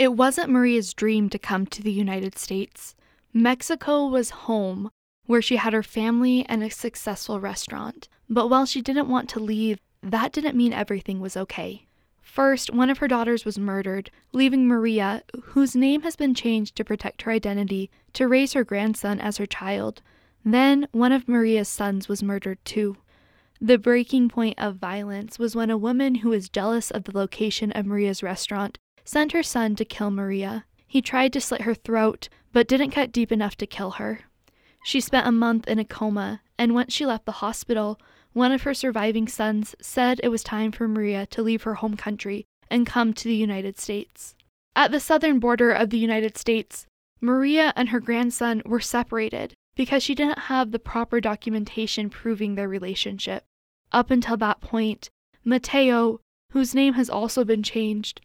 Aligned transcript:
It 0.00 0.14
wasn't 0.14 0.48
Maria's 0.48 0.94
dream 0.94 1.28
to 1.28 1.38
come 1.38 1.66
to 1.66 1.82
the 1.82 1.92
United 1.92 2.38
States. 2.38 2.94
Mexico 3.34 4.06
was 4.06 4.30
home, 4.30 4.90
where 5.26 5.42
she 5.42 5.56
had 5.56 5.74
her 5.74 5.82
family 5.82 6.42
and 6.48 6.62
a 6.62 6.70
successful 6.70 7.38
restaurant. 7.38 8.08
But 8.26 8.48
while 8.48 8.64
she 8.64 8.80
didn't 8.80 9.10
want 9.10 9.28
to 9.28 9.40
leave, 9.40 9.78
that 10.02 10.32
didn't 10.32 10.56
mean 10.56 10.72
everything 10.72 11.20
was 11.20 11.36
okay. 11.36 11.86
First, 12.22 12.72
one 12.72 12.88
of 12.88 12.96
her 12.96 13.08
daughters 13.08 13.44
was 13.44 13.58
murdered, 13.58 14.10
leaving 14.32 14.66
Maria, 14.66 15.22
whose 15.42 15.76
name 15.76 16.00
has 16.00 16.16
been 16.16 16.34
changed 16.34 16.76
to 16.76 16.84
protect 16.84 17.20
her 17.22 17.32
identity, 17.32 17.90
to 18.14 18.26
raise 18.26 18.54
her 18.54 18.64
grandson 18.64 19.20
as 19.20 19.36
her 19.36 19.44
child. 19.44 20.00
Then, 20.42 20.88
one 20.92 21.12
of 21.12 21.28
Maria's 21.28 21.68
sons 21.68 22.08
was 22.08 22.22
murdered 22.22 22.64
too. 22.64 22.96
The 23.60 23.76
breaking 23.76 24.30
point 24.30 24.58
of 24.58 24.76
violence 24.76 25.38
was 25.38 25.54
when 25.54 25.68
a 25.68 25.76
woman 25.76 26.14
who 26.14 26.30
was 26.30 26.48
jealous 26.48 26.90
of 26.90 27.04
the 27.04 27.14
location 27.14 27.70
of 27.72 27.84
Maria's 27.84 28.22
restaurant 28.22 28.78
sent 29.10 29.32
her 29.32 29.42
son 29.42 29.74
to 29.74 29.84
kill 29.84 30.08
Maria. 30.08 30.64
He 30.86 31.02
tried 31.02 31.32
to 31.32 31.40
slit 31.40 31.62
her 31.62 31.74
throat, 31.74 32.28
but 32.52 32.68
didn't 32.68 32.92
cut 32.92 33.10
deep 33.10 33.32
enough 33.32 33.56
to 33.56 33.66
kill 33.66 33.92
her. 33.92 34.20
She 34.84 35.00
spent 35.00 35.26
a 35.26 35.32
month 35.32 35.66
in 35.66 35.80
a 35.80 35.84
coma, 35.84 36.42
and 36.56 36.74
once 36.74 36.94
she 36.94 37.04
left 37.04 37.26
the 37.26 37.42
hospital, 37.42 38.00
one 38.34 38.52
of 38.52 38.62
her 38.62 38.72
surviving 38.72 39.26
sons 39.26 39.74
said 39.80 40.20
it 40.22 40.28
was 40.28 40.44
time 40.44 40.70
for 40.70 40.86
Maria 40.86 41.26
to 41.26 41.42
leave 41.42 41.64
her 41.64 41.74
home 41.74 41.96
country 41.96 42.44
and 42.70 42.86
come 42.86 43.12
to 43.14 43.24
the 43.24 43.34
United 43.34 43.80
States. 43.80 44.36
At 44.76 44.92
the 44.92 45.00
southern 45.00 45.40
border 45.40 45.72
of 45.72 45.90
the 45.90 45.98
United 45.98 46.38
States, 46.38 46.86
Maria 47.20 47.72
and 47.74 47.88
her 47.88 47.98
grandson 47.98 48.62
were 48.64 48.78
separated 48.78 49.54
because 49.74 50.04
she 50.04 50.14
didn't 50.14 50.50
have 50.50 50.70
the 50.70 50.78
proper 50.78 51.20
documentation 51.20 52.10
proving 52.10 52.54
their 52.54 52.68
relationship. 52.68 53.42
Up 53.90 54.12
until 54.12 54.36
that 54.36 54.60
point, 54.60 55.10
Mateo, 55.44 56.20
whose 56.52 56.76
name 56.76 56.94
has 56.94 57.10
also 57.10 57.42
been 57.44 57.64
changed, 57.64 58.20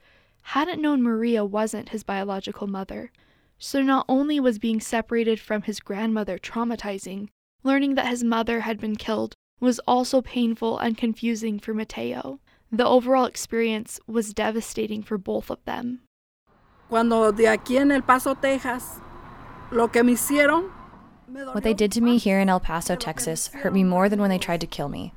hadn't 0.50 0.82
known 0.82 1.02
Maria 1.02 1.44
wasn't 1.44 1.90
his 1.90 2.04
biological 2.04 2.68
mother. 2.68 3.12
So 3.58 3.82
not 3.82 4.06
only 4.08 4.40
was 4.40 4.60
being 4.60 4.80
separated 4.80 5.40
from 5.40 5.64
his 5.64 5.80
grandmother 5.80 6.38
traumatizing, 6.38 7.30
learning 7.64 7.96
that 7.96 8.08
his 8.08 8.24
mother 8.24 8.62
had 8.62 8.80
been 8.80 8.96
killed 8.96 9.34
was 9.60 9.80
also 9.88 10.22
painful 10.22 10.78
and 10.78 10.98
confusing 10.98 11.60
for 11.60 11.74
Mateo. 11.74 12.40
The 12.72 12.86
overall 12.86 13.26
experience 13.26 14.00
was 14.06 14.34
devastating 14.34 15.02
for 15.02 15.18
both 15.18 15.50
of 15.50 15.64
them. 15.66 16.02
Cuando 16.90 17.32
de 17.32 17.46
aquí 17.46 17.80
en 17.80 17.92
El 17.92 18.02
Paso, 18.02 18.36
Texas, 18.36 19.00
lo 19.72 19.88
que 19.88 20.04
me 20.04 20.14
hicieron 20.14 20.70
what 21.28 21.64
they 21.64 21.74
did 21.74 21.92
to 21.94 22.02
me 22.02 22.20
here 22.20 22.40
in 22.40 22.50
El 22.50 22.60
Paso, 22.60 22.96
Texas, 22.96 23.48
hurt 23.48 23.74
me 23.74 23.84
more 23.84 24.10
than 24.10 24.22
when 24.22 24.30
they 24.30 24.38
tried 24.38 24.62
to 24.62 24.68
kill 24.68 24.90
me. 24.90 25.12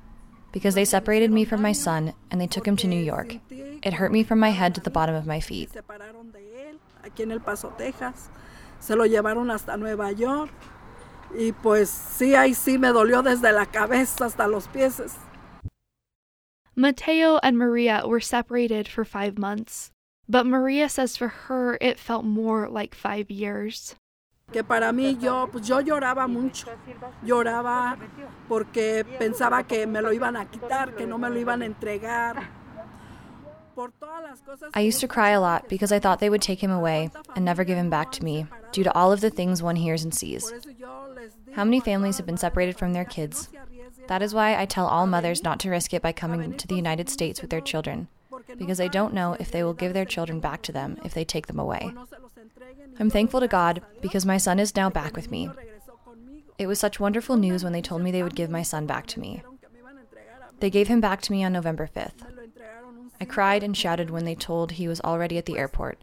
Because 0.52 0.74
they 0.74 0.84
separated 0.84 1.30
me 1.30 1.44
from 1.44 1.60
my 1.60 1.72
son 1.72 2.14
and 2.30 2.40
they 2.40 2.46
took 2.46 2.66
him 2.66 2.76
to 2.76 2.86
New 2.86 3.00
York. 3.00 3.36
It 3.82 3.94
hurt 3.94 4.12
me 4.12 4.22
from 4.22 4.38
my 4.38 4.50
head 4.50 4.74
to 4.74 4.80
the 4.80 4.90
bottom 4.90 5.14
of 5.14 5.26
my 5.26 5.40
feet. 5.40 5.70
Aquí 7.04 7.22
en 7.22 7.32
El 7.32 7.40
Paso, 7.40 7.72
Texas. 7.76 8.30
Se 8.80 8.94
lo 8.94 9.04
llevaron 9.04 9.50
hasta 9.52 9.76
Nueva 9.76 10.12
York. 10.12 10.50
Y 11.34 11.52
pues 11.62 11.90
sí, 11.90 12.34
ahí 12.34 12.54
sí 12.54 12.78
me 12.78 12.88
dolió 12.88 13.22
desde 13.22 13.52
la 13.52 13.66
cabeza 13.66 14.24
hasta 14.24 14.46
los 14.48 14.66
pies. 14.68 15.18
Mateo 16.74 17.38
and 17.42 17.58
Maria 17.58 18.04
were 18.06 18.20
separated 18.20 18.86
for 18.88 19.04
five 19.04 19.36
months, 19.36 19.90
but 20.28 20.46
Maria 20.46 20.88
says 20.88 21.16
for 21.16 21.28
her 21.28 21.76
it 21.80 21.98
felt 21.98 22.24
more 22.24 22.68
like 22.68 22.94
five 22.94 23.30
years. 23.30 23.96
Que 24.52 24.64
para 24.64 24.92
mí 24.92 25.18
yo, 25.20 25.48
pues 25.52 25.66
yo 25.66 25.80
lloraba 25.80 26.26
mucho, 26.26 26.68
lloraba 27.22 27.98
porque 28.48 29.04
pensaba 29.18 29.62
que 29.64 29.86
me 29.86 30.00
lo 30.00 30.12
iban 30.12 30.36
a 30.36 30.46
quitar, 30.46 30.94
que 30.94 31.06
no 31.06 31.18
me 31.18 31.28
lo 31.28 31.38
iban 31.38 31.62
a 31.62 31.66
entregar. 31.66 32.48
I 34.74 34.80
used 34.80 35.00
to 35.00 35.08
cry 35.08 35.30
a 35.30 35.40
lot 35.40 35.68
because 35.68 35.92
I 35.92 36.00
thought 36.00 36.18
they 36.18 36.30
would 36.30 36.42
take 36.42 36.60
him 36.60 36.70
away 36.72 37.10
and 37.36 37.44
never 37.44 37.62
give 37.62 37.78
him 37.78 37.90
back 37.90 38.10
to 38.12 38.24
me 38.24 38.46
due 38.72 38.82
to 38.82 38.92
all 38.92 39.12
of 39.12 39.20
the 39.20 39.30
things 39.30 39.62
one 39.62 39.76
hears 39.76 40.02
and 40.02 40.12
sees. 40.12 40.52
How 41.52 41.64
many 41.64 41.78
families 41.78 42.16
have 42.16 42.26
been 42.26 42.36
separated 42.36 42.76
from 42.76 42.92
their 42.92 43.04
kids? 43.04 43.48
That 44.08 44.22
is 44.22 44.34
why 44.34 44.60
I 44.60 44.64
tell 44.64 44.86
all 44.86 45.06
mothers 45.06 45.44
not 45.44 45.60
to 45.60 45.70
risk 45.70 45.94
it 45.94 46.02
by 46.02 46.12
coming 46.12 46.54
to 46.54 46.66
the 46.66 46.74
United 46.74 47.08
States 47.08 47.40
with 47.40 47.50
their 47.50 47.60
children, 47.60 48.08
because 48.56 48.80
I 48.80 48.88
don't 48.88 49.14
know 49.14 49.36
if 49.38 49.50
they 49.50 49.62
will 49.62 49.74
give 49.74 49.92
their 49.92 50.04
children 50.04 50.40
back 50.40 50.62
to 50.62 50.72
them 50.72 50.98
if 51.04 51.12
they 51.14 51.24
take 51.24 51.46
them 51.46 51.58
away. 51.58 51.92
I'm 52.98 53.10
thankful 53.10 53.40
to 53.40 53.48
God 53.48 53.82
because 54.00 54.24
my 54.24 54.38
son 54.38 54.58
is 54.58 54.74
now 54.74 54.90
back 54.90 55.14
with 55.14 55.30
me. 55.30 55.50
It 56.58 56.66
was 56.66 56.80
such 56.80 56.98
wonderful 56.98 57.36
news 57.36 57.62
when 57.62 57.72
they 57.72 57.82
told 57.82 58.02
me 58.02 58.10
they 58.10 58.22
would 58.22 58.34
give 58.34 58.50
my 58.50 58.62
son 58.62 58.86
back 58.86 59.06
to 59.08 59.20
me. 59.20 59.42
They 60.60 60.70
gave 60.70 60.88
him 60.88 61.00
back 61.00 61.20
to 61.22 61.32
me 61.32 61.44
on 61.44 61.52
November 61.52 61.88
5th. 61.94 62.24
I 63.20 63.24
cried 63.24 63.62
and 63.62 63.76
shouted 63.76 64.10
when 64.10 64.24
they 64.24 64.34
told 64.34 64.72
he 64.72 64.88
was 64.88 65.00
already 65.02 65.38
at 65.38 65.46
the 65.46 65.58
airport, 65.58 65.98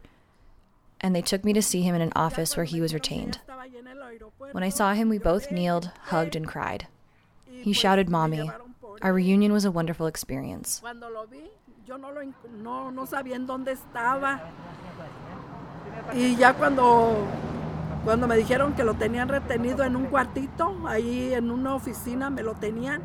and 1.00 1.14
they 1.14 1.22
took 1.22 1.44
me 1.44 1.52
to 1.52 1.62
see 1.62 1.82
him 1.82 1.94
in 1.94 2.00
an 2.00 2.12
office 2.16 2.56
where 2.56 2.64
he 2.64 2.80
was 2.80 2.94
retained. 2.94 3.38
When 4.52 4.62
I 4.62 4.68
saw 4.70 4.94
him, 4.94 5.08
we 5.08 5.18
both 5.18 5.50
kneeled, 5.50 5.90
hugged, 6.04 6.36
and 6.36 6.46
cried. 6.46 6.86
He 7.50 7.72
shouted, 7.72 8.08
Mommy. 8.08 8.50
Our 9.02 9.12
reunion 9.12 9.52
was 9.52 9.66
a 9.66 9.70
wonderful 9.70 10.06
experience. 10.06 10.80
Y 16.12 16.34
ya 16.34 16.52
cuando, 16.54 17.16
cuando 18.04 18.26
me 18.26 18.36
dijeron 18.36 18.74
que 18.74 18.82
lo 18.82 18.94
tenían 18.94 19.28
retenido 19.28 19.84
en 19.84 19.94
un 19.94 20.06
cuartito, 20.06 20.76
ahí 20.88 21.32
en 21.32 21.48
una 21.48 21.76
oficina 21.76 22.28
me 22.28 22.42
lo 22.42 22.54
tenían. 22.54 23.02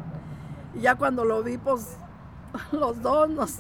Y 0.74 0.80
ya 0.82 0.96
cuando 0.96 1.26
lo 1.26 1.44
vi, 1.44 1.60
pues 1.60 1.96
los 2.72 3.00
dos 3.04 3.30
nos, 3.30 3.60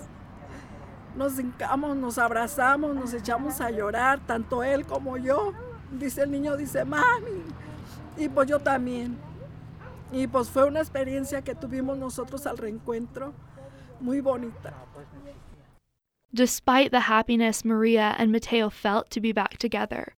nos 1.15 1.37
hincamos, 1.39 1.95
nos 1.97 2.17
abrazamos, 2.17 2.95
nos 2.95 3.13
echamos 3.13 3.61
a 3.61 3.69
llorar, 3.69 4.21
tanto 4.25 4.63
él 4.63 4.87
como 4.87 5.17
yo. 5.17 5.53
Dice 5.91 6.23
el 6.23 6.31
niño, 6.31 6.57
dice, 6.57 6.83
mami. 6.83 7.43
Y 8.17 8.27
pues 8.27 8.49
yo 8.49 8.59
también. 8.59 9.19
Y 10.11 10.25
pues 10.25 10.49
fue 10.49 10.65
una 10.65 10.79
experiencia 10.79 11.43
que 11.43 11.53
tuvimos 11.53 11.95
nosotros 11.95 12.47
al 12.47 12.57
reencuentro 12.57 13.33
muy 14.01 14.21
bonita. 14.21 14.73
Despite 16.33 16.91
the 16.91 17.01
happiness 17.01 17.65
Maria 17.65 18.15
and 18.17 18.31
Mateo 18.31 18.69
felt 18.69 19.09
to 19.11 19.19
be 19.19 19.31
back 19.31 19.57
together, 19.57 20.13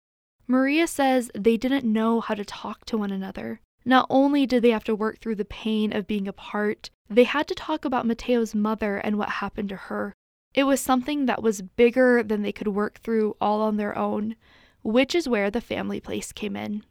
Maria 0.48 0.88
says 0.88 1.32
they 1.34 1.58
didn't 1.58 1.86
know 1.86 2.22
how 2.22 2.36
to 2.36 2.46
talk 2.46 2.86
to 2.86 2.98
one 2.98 3.12
another. 3.12 3.62
Not 3.86 4.06
only 4.10 4.46
did 4.46 4.64
they 4.64 4.70
have 4.70 4.84
to 4.86 4.96
work 4.96 5.20
through 5.20 5.36
the 5.36 5.46
pain 5.46 5.92
of 5.94 6.08
being 6.08 6.28
apart, 6.28 6.90
they 7.10 7.24
had 7.24 7.48
to 7.48 7.56
talk 7.56 7.84
about 7.84 8.06
Mateo's 8.06 8.56
mother 8.56 8.98
and 8.98 9.18
what 9.18 9.30
happened 9.30 9.70
to 9.70 9.76
her. 9.76 10.14
It 10.54 10.64
was 10.64 10.80
something 10.80 11.26
that 11.26 11.42
was 11.42 11.62
bigger 11.62 12.22
than 12.24 12.44
they 12.44 12.52
could 12.52 12.68
work 12.68 13.00
through 13.00 13.36
all 13.42 13.62
on 13.62 13.78
their 13.78 13.98
own, 13.98 14.36
which 14.84 15.16
is 15.16 15.28
where 15.28 15.50
the 15.50 15.62
family 15.62 16.00
place 16.00 16.32
came 16.32 16.56
in. 16.56 16.84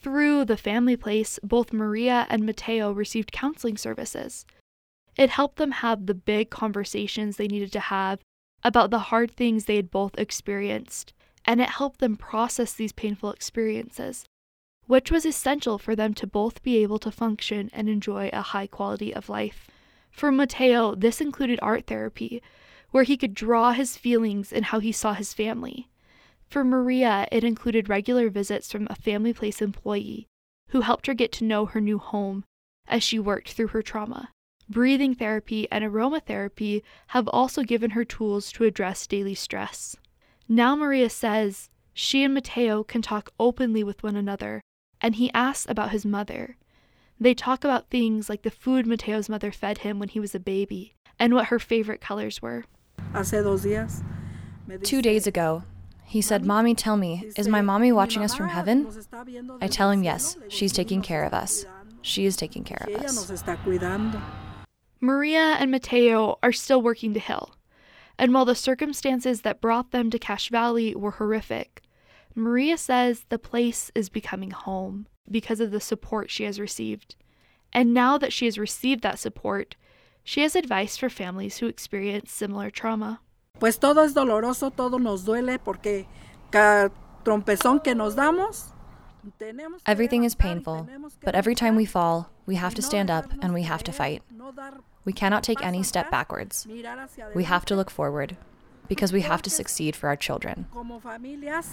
Through 0.00 0.44
the 0.44 0.56
family 0.56 0.96
place, 0.96 1.40
both 1.42 1.72
Maria 1.72 2.26
and 2.28 2.44
Mateo 2.44 2.92
received 2.92 3.32
counseling 3.32 3.76
services. 3.76 4.44
It 5.18 5.30
helped 5.30 5.56
them 5.56 5.72
have 5.72 6.06
the 6.06 6.14
big 6.14 6.48
conversations 6.48 7.36
they 7.36 7.48
needed 7.48 7.72
to 7.72 7.80
have 7.80 8.20
about 8.62 8.90
the 8.90 9.10
hard 9.10 9.32
things 9.32 9.64
they 9.64 9.74
had 9.74 9.90
both 9.90 10.16
experienced, 10.16 11.12
and 11.44 11.60
it 11.60 11.70
helped 11.70 11.98
them 11.98 12.16
process 12.16 12.72
these 12.72 12.92
painful 12.92 13.32
experiences, 13.32 14.26
which 14.86 15.10
was 15.10 15.26
essential 15.26 15.76
for 15.76 15.96
them 15.96 16.14
to 16.14 16.26
both 16.26 16.62
be 16.62 16.76
able 16.78 17.00
to 17.00 17.10
function 17.10 17.68
and 17.72 17.88
enjoy 17.88 18.30
a 18.32 18.42
high 18.42 18.68
quality 18.68 19.12
of 19.12 19.28
life. 19.28 19.66
For 20.12 20.30
Mateo, 20.30 20.94
this 20.94 21.20
included 21.20 21.58
art 21.60 21.88
therapy, 21.88 22.40
where 22.90 23.04
he 23.04 23.16
could 23.16 23.34
draw 23.34 23.72
his 23.72 23.96
feelings 23.96 24.52
and 24.52 24.66
how 24.66 24.78
he 24.78 24.92
saw 24.92 25.14
his 25.14 25.34
family. 25.34 25.88
For 26.46 26.62
Maria, 26.62 27.26
it 27.32 27.42
included 27.42 27.88
regular 27.88 28.30
visits 28.30 28.70
from 28.70 28.86
a 28.88 28.94
family 28.94 29.32
place 29.32 29.60
employee 29.60 30.28
who 30.68 30.82
helped 30.82 31.08
her 31.08 31.14
get 31.14 31.32
to 31.32 31.44
know 31.44 31.66
her 31.66 31.80
new 31.80 31.98
home 31.98 32.44
as 32.86 33.02
she 33.02 33.18
worked 33.18 33.52
through 33.52 33.68
her 33.68 33.82
trauma. 33.82 34.30
Breathing 34.70 35.14
therapy 35.14 35.66
and 35.70 35.82
aromatherapy 35.82 36.82
have 37.08 37.26
also 37.28 37.62
given 37.62 37.90
her 37.90 38.04
tools 38.04 38.52
to 38.52 38.64
address 38.64 39.06
daily 39.06 39.34
stress. 39.34 39.96
Now, 40.46 40.76
Maria 40.76 41.08
says 41.08 41.70
she 41.94 42.22
and 42.22 42.34
Mateo 42.34 42.84
can 42.84 43.02
talk 43.02 43.30
openly 43.40 43.82
with 43.82 44.02
one 44.02 44.16
another, 44.16 44.60
and 45.00 45.14
he 45.14 45.32
asks 45.32 45.70
about 45.70 45.90
his 45.90 46.04
mother. 46.04 46.56
They 47.18 47.34
talk 47.34 47.64
about 47.64 47.90
things 47.90 48.28
like 48.28 48.42
the 48.42 48.50
food 48.50 48.86
Mateo's 48.86 49.28
mother 49.28 49.50
fed 49.50 49.78
him 49.78 49.98
when 49.98 50.08
he 50.08 50.20
was 50.20 50.34
a 50.34 50.40
baby 50.40 50.94
and 51.18 51.34
what 51.34 51.46
her 51.46 51.58
favorite 51.58 52.00
colors 52.00 52.40
were. 52.40 52.64
Two 54.82 55.02
days 55.02 55.26
ago, 55.26 55.64
he 56.04 56.20
said, 56.22 56.44
Mommy, 56.44 56.74
tell 56.74 56.96
me, 56.96 57.30
is 57.36 57.48
my 57.48 57.60
mommy 57.60 57.90
watching 57.90 58.22
us 58.22 58.34
from 58.34 58.48
heaven? 58.48 58.86
I 59.60 59.66
tell 59.66 59.90
him, 59.90 60.04
yes, 60.04 60.36
she's 60.48 60.72
taking 60.72 61.02
care 61.02 61.24
of 61.24 61.34
us. 61.34 61.64
She 62.02 62.24
is 62.24 62.36
taking 62.36 62.64
care 62.64 62.86
of 62.86 62.94
us. 63.02 63.30
Maria 65.00 65.56
and 65.58 65.70
Mateo 65.70 66.38
are 66.42 66.52
still 66.52 66.82
working 66.82 67.14
to 67.14 67.20
heal. 67.20 67.54
And 68.18 68.34
while 68.34 68.44
the 68.44 68.54
circumstances 68.54 69.42
that 69.42 69.60
brought 69.60 69.92
them 69.92 70.10
to 70.10 70.18
Cache 70.18 70.48
Valley 70.48 70.94
were 70.94 71.12
horrific, 71.12 71.82
Maria 72.34 72.76
says 72.76 73.24
the 73.28 73.38
place 73.38 73.92
is 73.94 74.08
becoming 74.08 74.50
home 74.50 75.06
because 75.30 75.60
of 75.60 75.70
the 75.70 75.80
support 75.80 76.30
she 76.30 76.44
has 76.44 76.58
received. 76.58 77.14
And 77.72 77.94
now 77.94 78.18
that 78.18 78.32
she 78.32 78.46
has 78.46 78.58
received 78.58 79.02
that 79.02 79.18
support, 79.18 79.76
she 80.24 80.42
has 80.42 80.56
advice 80.56 80.96
for 80.96 81.08
families 81.08 81.58
who 81.58 81.66
experience 81.66 82.32
similar 82.32 82.70
trauma. 82.70 83.20
Pues 83.60 83.78
todo 83.78 84.02
es 84.02 84.14
doloroso, 84.14 84.74
todo 84.74 84.98
nos 84.98 85.24
duele 85.24 85.58
porque 85.62 86.06
cada 86.50 86.90
trompezón 87.24 87.82
que 87.82 87.94
nos 87.94 88.14
damos 88.14 88.72
Everything 89.86 90.24
is 90.24 90.34
painful, 90.34 90.88
but 91.22 91.34
every 91.34 91.54
time 91.54 91.76
we 91.76 91.84
fall, 91.84 92.30
we 92.46 92.54
have 92.54 92.74
to 92.74 92.82
stand 92.82 93.10
up 93.10 93.26
and 93.42 93.52
we 93.52 93.62
have 93.62 93.82
to 93.84 93.92
fight. 93.92 94.22
We 95.04 95.12
cannot 95.12 95.42
take 95.42 95.62
any 95.62 95.82
step 95.82 96.10
backwards. 96.10 96.66
We 97.34 97.44
have 97.44 97.64
to 97.66 97.76
look 97.76 97.90
forward 97.90 98.36
because 98.88 99.12
we 99.12 99.22
have 99.22 99.42
to 99.42 99.50
succeed 99.50 99.96
for 99.96 100.08
our 100.08 100.16
children. 100.16 100.66
Familias, 101.02 101.66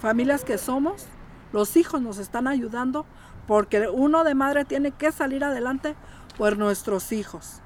familias 0.00 0.44
que 0.44 0.58
somos, 0.58 1.06
los 1.52 1.76
hijos 1.76 2.00
nos 2.00 2.18
están 2.18 2.46
ayudando 2.46 3.06
porque 3.46 3.88
uno 3.88 4.24
de 4.24 4.34
madre 4.34 4.64
tiene 4.64 4.92
que 4.92 5.10
salir 5.10 5.42
adelante 5.42 5.96
por 6.36 6.56
nuestros 6.56 7.12
hijos. 7.12 7.60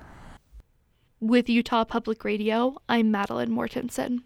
With 1.20 1.48
Utah 1.48 1.84
Public 1.84 2.24
Radio, 2.24 2.80
I'm 2.88 3.10
Madeline 3.10 3.50
Mortensen. 3.50 4.22